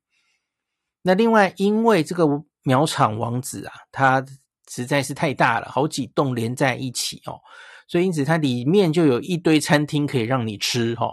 [1.02, 2.24] 那另外，因为这个
[2.62, 4.24] 苗场王子啊，它
[4.70, 7.40] 实在是太大了，好几栋连在一起哦，
[7.88, 11.12] 所以因此它里面就有一堆餐厅可以让你吃哦。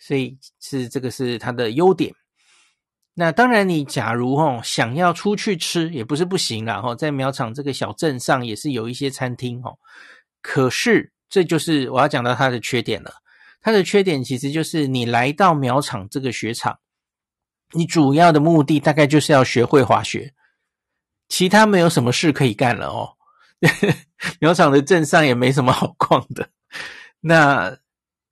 [0.00, 2.12] 所以是这个是它的优点。
[3.14, 6.80] 那当然，你假如哦想要出去吃也不是不行啦。
[6.80, 9.78] 哈，在苗场这个小镇上也是有一些餐厅哦。
[10.40, 13.12] 可是这就是我要讲到它的缺点了。
[13.60, 16.78] 它的缺点其实就是你来到苗场这个雪场，
[17.72, 20.32] 你主要的目的大概就是要学会滑雪，
[21.28, 23.12] 其他没有什么事可以干了哦。
[24.40, 26.48] 苗场的镇上也没什么好逛的。
[27.20, 27.76] 那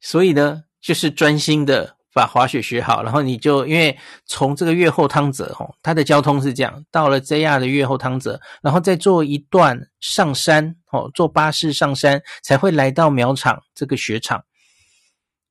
[0.00, 14.42] 所以呢，就是专心的把滑雪学好，然后你就因为从这个越后汤泽吼，它的交通是这样，到了 JR 的越后汤泽，然后再坐一段上山哦，坐巴士上山才会来到苗场这个雪场。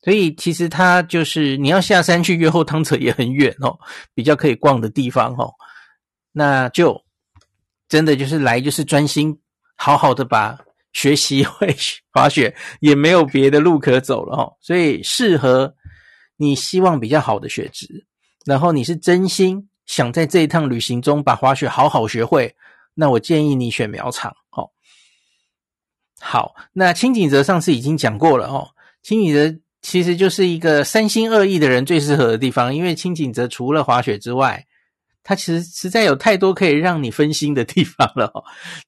[0.02, 3.78] 所以其实它就是你要下山去越后汤泽也很远哦，
[4.14, 5.54] 比较可以逛的地方哦。
[6.32, 7.04] 那就
[7.90, 9.38] 真的就是来就是专心
[9.76, 10.58] 好好的把
[10.94, 11.76] 学习会
[12.12, 14.54] 滑雪，也没有别的路可走了哦。
[14.62, 15.76] 所以适合
[16.38, 18.06] 你希望比较好的雪质，
[18.46, 22.56] 然后你是真心想在这一趟旅行中把滑雪好好学会，
[22.94, 24.70] 那我建议你选苗场哦。
[26.20, 28.70] 好，那轻井泽上次已经讲过了哦，
[29.02, 29.60] 轻井泽。
[29.80, 34.66] 其实就是一个三心二意的人最适合的地方，因为轻井泽除了滑雪之外，
[35.28, 38.42] 它其实实在有太多可以让你分心的地方了哦，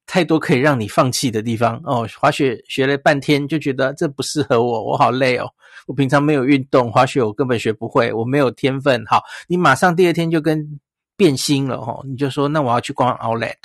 [0.05, 2.07] 太多可以让你放弃的地方哦。
[2.17, 5.49] 滑雪学了半天就觉得这不适合我，我好累哦。
[5.85, 9.05] 我平常没有运动，滑雪我根本学不会，我没有天分。
[9.05, 10.79] 好，你马上第二天就跟
[11.17, 13.57] 变心了哦，你就说那我要去逛 Outlet，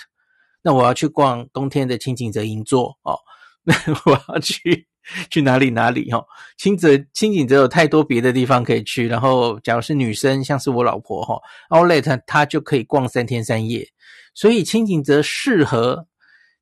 [0.61, 3.17] 那我要去逛冬天的轻井泽银座哦，
[3.63, 3.73] 那
[4.07, 4.89] 我要去。
[5.31, 6.25] 去哪里哪里哈，
[6.57, 11.39] 轻则轻井泽有太多别的地方可以去，然后假如是女生，像是我老婆哈
[11.69, 13.89] ，Outlet 她就可以逛三天三夜，
[14.35, 16.07] 所以轻井泽适合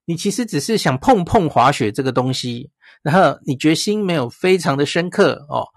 [0.07, 0.16] 你。
[0.16, 2.70] 其实只是想碰碰滑雪这个东西，
[3.02, 5.68] 然后你决心没有非常的深刻哦，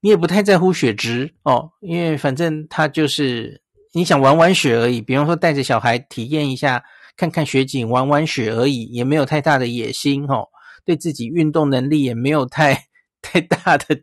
[0.00, 3.62] 你也不太在乎雪值哦，因为反正它就是
[3.92, 6.84] 你想玩玩雪而已，比方说带着小孩体验一下，
[7.16, 10.48] 看看雪景，玩玩雪而已，也没有太大的野心哦。
[10.90, 12.88] 对自己运动能力也没有太
[13.22, 14.02] 太大的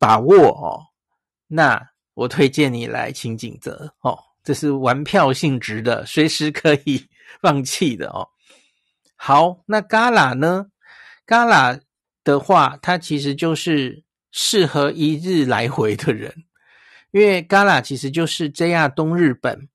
[0.00, 0.86] 把握哦，
[1.46, 7.06] 那我推荐你来轻井泽哦，这是玩票性质的，随时可以
[7.40, 8.26] 放弃的哦。
[9.14, 10.66] 好，那 Gala 呢
[11.24, 11.80] ？Gala
[12.24, 16.34] 的话，它其实就是适合一日来回的人，
[17.12, 19.68] 因为 Gala 其实就是 JR 东日本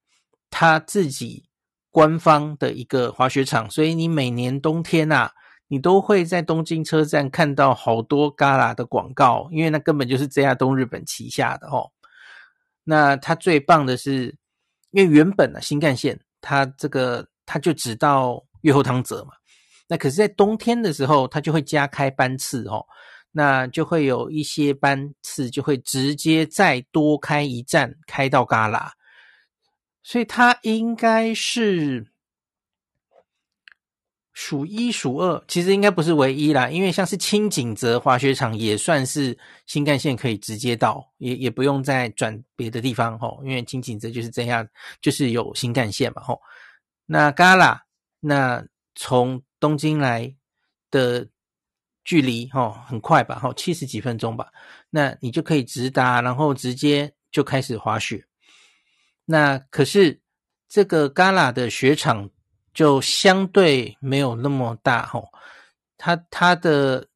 [0.49, 1.45] 他自己
[1.89, 5.31] 官方的一个滑雪场，所以你每年冬天啊。
[5.69, 11.91] 你都会在东京车站看到好多 Gala 的广告，因为那根本就是 JR 东日本旗下的哦。
[12.85, 14.33] 那它最棒的是，
[14.91, 19.33] 因为原本呢、新干线它这个它就只到越后汤泽嘛，
[19.89, 22.85] 那可是，在冬天的时候，它就会加开班次哦，
[23.31, 28.91] 那就会有一些班次就会直接再多开一站开到 Gala，
[30.01, 32.07] 所以它应该是。
[34.39, 44.67] 数一数二，其实应该不是唯一啦，因为像是轻井泽滑雪场也算是新干线可以直接到，也也不用再转别的地方吼，因为轻井泽就是这样，
[45.01, 46.39] 就是有新干线嘛吼。
[47.07, 47.79] 那 Gala，
[48.19, 50.31] 那从东京来
[50.91, 51.27] 的
[52.03, 54.51] 距离吼很快吧吼，七十几分钟吧，
[54.91, 58.23] 那你就可以直达，然后直接就开始滑雪。
[59.25, 60.21] 那可是
[60.69, 62.29] 这个 Gala 的雪场。
[62.77, 65.27] 就相对没有那么大吼，
[65.97, 67.07] 它它的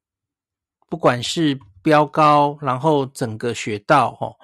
[0.90, 4.36] 不管是标高，然后整个雪道吼，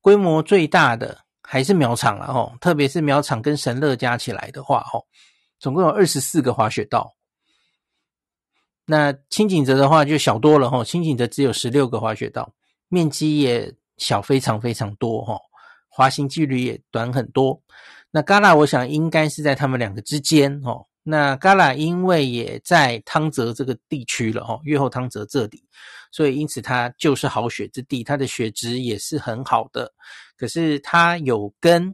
[0.00, 5.06] 规模最大的还是苗场了吼，特别是苗场跟神乐加起来的话吼，
[5.60, 7.14] 总共有二十四个滑雪道。
[8.84, 12.52] 那轻井泽的话就小多了吼，轻井泽只有十六个滑雪道，
[12.88, 15.40] 面积也小非常非常多吼，
[15.88, 17.62] 滑行距离也短很多。
[18.16, 20.86] 那 Gala 我想应该是在他们两个之间哦。
[21.02, 25.64] 那 Gala 因为也在汤泽这个地区了哦，越后汤泽这里，
[26.12, 29.92] 所以因此它就是好雪之地，它的雪质也是很好的。
[30.36, 31.92] 可是它有跟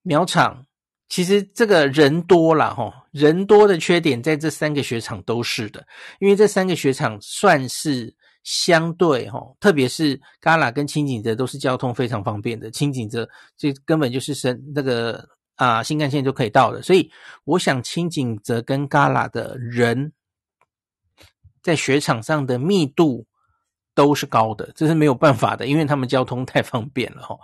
[0.00, 0.64] 苗场，
[1.10, 5.86] 其实这个人多了哈，人多的缺点在这三个雪场都是的，
[6.18, 8.16] 因为这三个雪场算是。
[8.50, 17.10] 相对哈，特别是旮旯跟清景泽都是交通非常方便的，清景泽这根本就是升那个啊新干线就可以到的，所以
[17.44, 20.14] 我想清景泽跟旮旯的人
[21.62, 23.26] 在雪场上的密度
[23.94, 27.36] 都是高的，这是没有办法的，因为他们交通太方便了哈。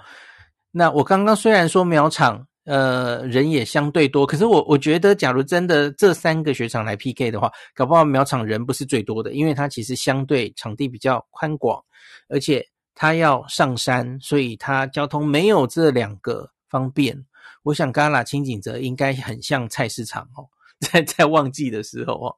[0.70, 2.47] 那我刚刚虽然说苗场。
[2.65, 11.79] 呃，人也相对多，可是我我觉得，假如真的这三个雪场来 PK 的话，搞不好苗场人不是最多的，因为它其实相对场地比较宽广，
[12.27, 17.27] 而且它要上山，所以它交通没有这两个方便。
[17.65, 20.49] 我想 Gala 轻井泽应该很像菜市场哦，
[20.81, 22.35] 在在旺季的时候哦，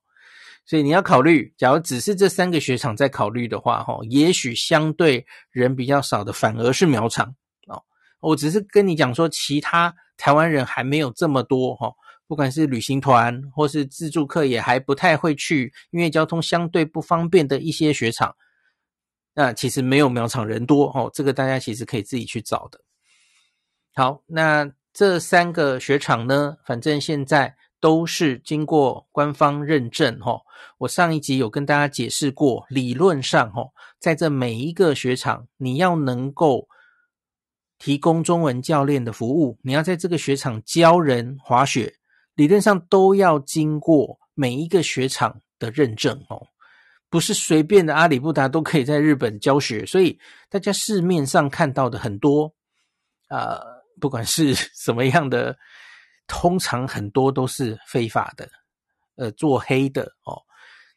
[0.64, 7.37] 所以你要考虑，假如只是这三个雪场在考虑的话，哦，也许相对人比较少的反而是苗场
[7.68, 7.81] 哦。
[8.18, 9.95] 我只是跟你讲说其他。
[10.16, 11.92] 台湾人还没有这么多哈，
[12.26, 18.34] 不管是旅行团或是自助客，也还不太会去，因为交通相对不方便的一些雪场，
[19.34, 21.10] 那其实没有苗场人多哦。
[21.12, 22.80] 这个大家其实可以自己去找的。
[23.94, 30.40] 好，那这三个雪场呢，反正现在都是经过官方认证哈。
[30.78, 36.68] 我上一集有跟大家解释过，理论上哈，在这每一个雪场，你要能够
[37.79, 41.95] 提供中文教练的服务，你要在这个雪场教人滑雪，
[42.35, 46.47] 理论上都要经过每一个雪场的认证哦，
[47.09, 50.18] 不是随便的阿里不达都可以在日本教学，所以
[50.49, 52.55] 大家市面上看到的很多
[53.29, 53.77] 呃。
[53.99, 55.57] 不管是 什么样的，
[56.27, 58.47] 通常很多都是非法的，
[59.16, 60.37] 呃，做黑的哦。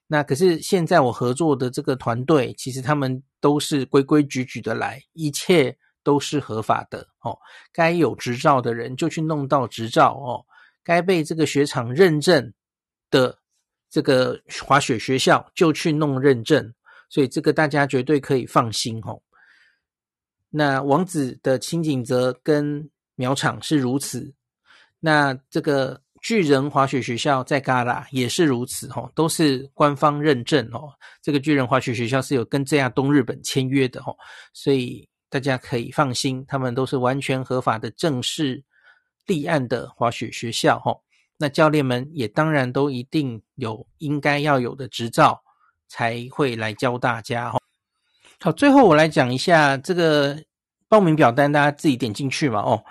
[0.06, 7.38] 那可是现在我合作的这个团队，其实他们都是规规矩矩的来，一切都是合法的哦。
[7.72, 10.45] 该有执照的人就去弄到执照哦，
[10.84, 12.54] 该被这个雪场认证
[13.10, 13.38] 的
[13.89, 16.74] 这个滑雪学校就去弄认证，
[17.10, 19.20] 所以这个大家绝对可以放心哦。
[20.52, 24.34] 那王子的轻井泽跟苗场是如此，
[25.00, 30.93] 那这个巨人滑雪学校在嘎啦也是如此哦，都是官方认证哦。
[31.22, 34.16] 这个巨人滑雪学校是有跟这样东日本签约的哦，
[34.54, 38.64] 所以大家可以放心，他们都是完全合法的正式
[39.28, 41.04] 立案的滑雪学校吼。
[41.38, 45.42] 那教练们也当然都一定有应该要有的执照，
[45.88, 47.54] 才会来教大家。
[48.42, 50.38] 好，最后我来讲一下这个
[50.88, 52.60] 报名表单，大家自己点进去嘛。
[52.62, 52.84] 哦，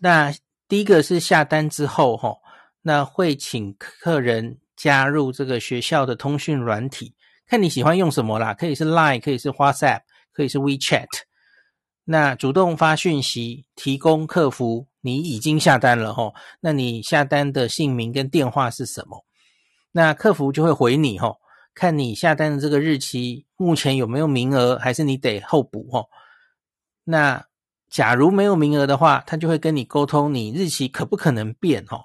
[0.00, 0.32] 那
[0.66, 2.34] 第一个是下单之后，哈，
[2.80, 7.14] 那会请客人加入这个学校的通讯软体，
[7.46, 10.00] 看你喜欢用什么啦，可以是 Line，可以是 WhatsApp，
[10.32, 11.06] 可以是 WeChat。
[12.04, 19.24] 那主动发讯息，提供客服，你已经下单了，哈，那你下单的姓名跟电话是什么？
[19.92, 21.36] 那客服就会回你，哈。
[21.74, 26.04] 看你下单的这个日期，目前有没有名额，还是你得候补哦？
[27.04, 27.46] 那
[27.88, 32.02] 假如没有名额的话，他就会跟你沟通，你日期可不可能变哦？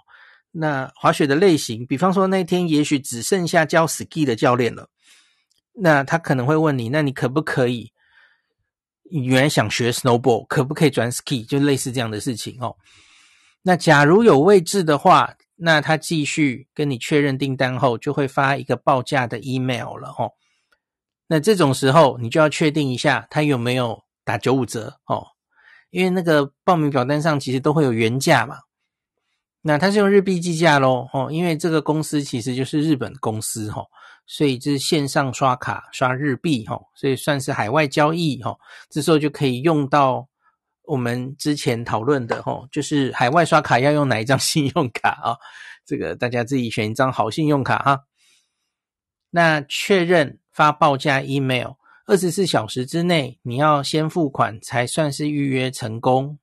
[0.52, 4.88] 那滑雪的类型，比方说那天也许只剩下教 ski 的教练了，
[5.74, 7.92] 那他可能会问你，那你可不可以？
[9.10, 11.46] 原来想学 snowboard，可不可以转 ski？
[11.46, 12.76] 就类似这样的事情哦。
[13.64, 15.36] 那假如有位置的话。
[15.60, 20.34] 那他继续跟你确认订单后，就会发一个报价的 email 了哦。
[21.26, 25.30] 那这种时候，你就要确定一下他有没有打九五折哦，
[25.90, 28.58] 因为那个报名表单上其实都会有原价嘛。
[29.64, 33.84] 那他是用日币计价咯哦，因为这个公司其实就是日本公司哈，
[34.28, 38.56] 所以就是线上刷卡刷日币哈，所以算是海外交易哈。
[38.90, 40.28] 这时候就可以用到。
[40.84, 45.36] 我们之前讨论的齁，就是海外刷卡要用哪一张 信用卡啊？
[45.86, 48.06] 这个大家自己选一张好信用卡哈。
[49.32, 51.72] 那确认发报价 email，
[52.06, 56.40] 二十四小时之内你要先付款才算是预约成功。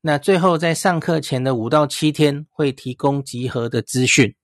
[0.00, 4.36] 那最后在上课前的五到七天会提供集合的资讯。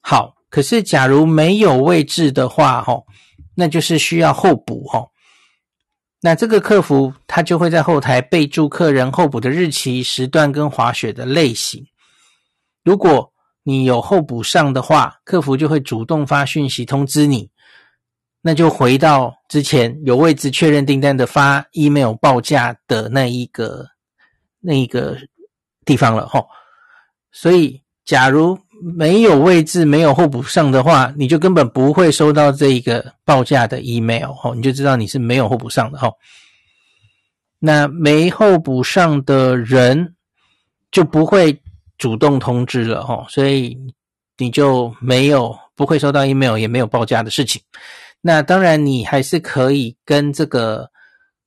[0.00, 3.04] 好，可是假如没有位置的话，齁，
[3.54, 5.10] 那就是需要候补齁。
[6.20, 11.86] 那这个客服他就会在后台备注客人候补的日期、时段跟滑雪的类型。
[12.82, 13.32] 如果
[13.62, 17.50] 你有候补上的话，客服就会主动发讯息通知你。
[18.40, 23.86] 那就回到之前有位置确认订单的发 email 报价的那一个
[24.60, 25.18] 那一个
[25.84, 26.46] 地方了齁。
[27.30, 36.10] 所以，假如没有位置，没有候补上的话，你就根本不会收到这一个报价的 email 哦，你就知道你是没有候补上的哈。
[37.58, 40.14] 那没候补上的人
[40.92, 41.60] 就不会
[41.96, 43.76] 主动通知了哈，所以
[44.36, 47.60] 你就没有不会收到 email，也没有报价的事情。
[48.20, 50.88] 那当然，你还是可以跟这个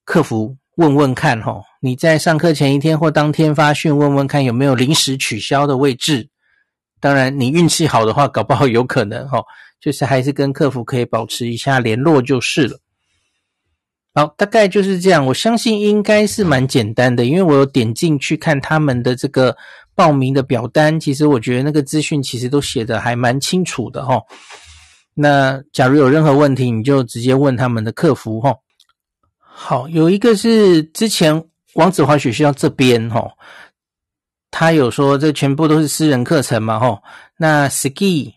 [0.04, 6.28] 客服问问看哈，你在上课前一天或当天发讯问问看有没有临时取消的位置。
[7.02, 9.43] 当然，你运气好的话，搞不好有可能哈，
[9.82, 12.80] 就是还是跟客服可以保持一下联络就是了。
[14.14, 15.26] 好，大概就是这样。
[15.26, 19.58] 我相信应该是蛮简单的，因为我有点进去看他们的这个
[19.95, 24.22] 报名的表单，其实我觉得那个资讯其实都写得还蛮清楚的哈。
[25.16, 28.54] 那假如有任何问题，你就直接问他们的客服哈。
[29.39, 31.43] 好，有一个是之前
[31.74, 33.28] 王子滑雪学校这边哈。
[34.52, 36.78] 他有说，这全部都是私人课程嘛？
[36.78, 37.02] 吼，
[37.38, 38.34] 那 ski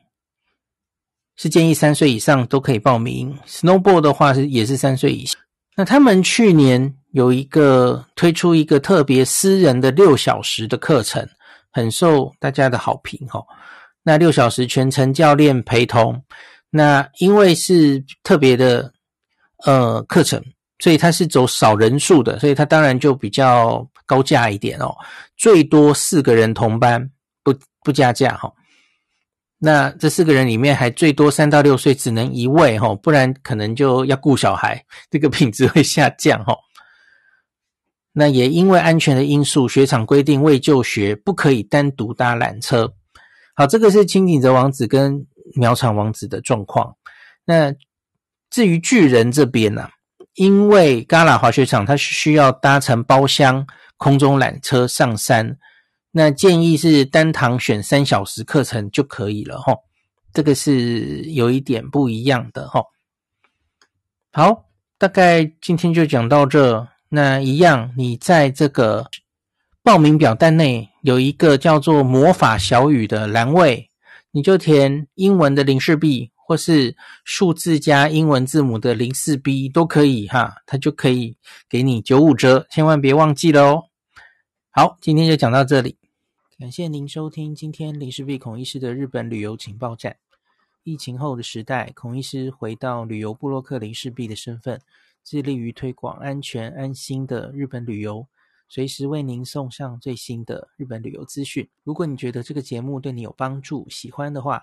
[1.37, 5.37] 是建议三岁以上都可以报名，snowboard 的话是也是三岁以下。
[5.77, 11.29] 那他们去年有一个推出一个特别私人的六小时的课程，
[11.73, 13.45] 很受大家的好评吼。
[14.05, 16.23] 那六小时全程教练陪同，
[16.71, 18.93] 那因为是特别的
[19.65, 20.41] 呃课程，
[20.79, 24.95] 所以它是走少人数的，所以它当然就比较高价一点哦，
[25.37, 27.11] 最多四个人同班，
[27.43, 28.53] 不不加价哈。
[29.59, 36.55] 那这四个人里面还最多三到六岁只能一位哈，不然可能就要顾小孩， 这个品质会下降哈。
[38.13, 42.95] 那也因为安全的因素，雪场规定未就学不可以单独搭缆车。
[43.55, 46.95] 好，这个是轻井泽王子跟苗场王子的状况。
[47.45, 47.75] 那
[48.51, 49.89] 至于巨人这边呢、
[50.35, 53.67] 因为 Gala 滑雪场它是需要搭乘包厢
[53.97, 55.59] 空中缆车上山，
[56.13, 59.81] 那建议是单堂选三小时课程就可以了齁。
[60.33, 62.85] 这个是有一点不一样的齁。
[64.33, 64.67] 好，
[64.99, 66.89] 大概今天就讲到这。
[67.09, 69.07] 那一样，你在这个。
[69.85, 73.91] 报名表单内有一个叫做“魔法小雨”的栏位，
[74.31, 81.37] 你就填英文的零四 B 或是数字加英文字母的零四 B 都可以哈，它就可以
[81.69, 83.85] 给你九五折，千万别忘记了哦。
[84.71, 85.97] 好，今天就讲到这里，
[86.59, 90.17] 感谢您收听今天林氏璧孔医师的日本旅游情报站。
[90.83, 94.79] 疫情后的时代，孔医师回到旅游部落客林氏璧的身份，
[95.25, 98.27] 致力于推广安全安心的日本旅游。
[98.69, 101.67] 随时为您送上最新的日本旅游资讯。
[101.85, 104.63] 如果你觉得这个节目对你有帮助，喜欢的话，